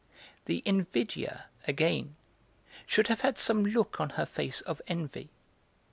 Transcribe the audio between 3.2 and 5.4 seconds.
had some look on her face of envy.